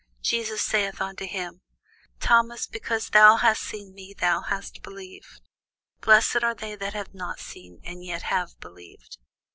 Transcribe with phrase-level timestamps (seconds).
[0.23, 1.61] Jesus saith unto him,
[2.19, 5.41] Thomas, because thou hast seen me, thou hast believed:
[5.99, 9.19] blessed are they that have not seen, and yet have believed.